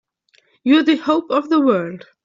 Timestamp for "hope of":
0.95-1.49